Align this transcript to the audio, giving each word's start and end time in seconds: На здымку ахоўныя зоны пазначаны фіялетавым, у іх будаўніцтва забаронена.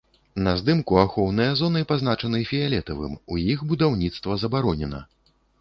На 0.45 0.53
здымку 0.61 0.97
ахоўныя 1.01 1.51
зоны 1.59 1.83
пазначаны 1.93 2.41
фіялетавым, 2.53 3.13
у 3.37 3.41
іх 3.53 3.59
будаўніцтва 3.73 4.41
забаронена. 4.47 5.05